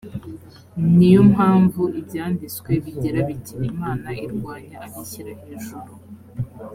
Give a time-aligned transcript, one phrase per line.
[0.97, 5.91] ni yo mpamvu ibyanditswe bigira biti imana irwanya abishyira hejuru